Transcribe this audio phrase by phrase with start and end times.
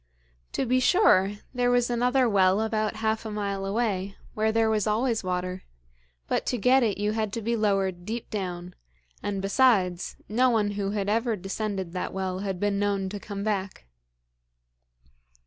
[0.53, 4.87] To be sure, there was another well about half a mile away, where there was
[4.87, 5.61] always water;
[6.27, 8.73] but to get it you had to be lowered deep down,
[9.21, 13.43] and, besides, no one who had ever descended that well had been known to come
[13.43, 13.85] back.